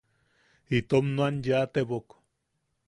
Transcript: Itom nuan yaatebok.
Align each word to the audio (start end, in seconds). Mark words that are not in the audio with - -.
Itom 0.77 1.05
nuan 1.15 1.35
yaatebok. 1.49 2.07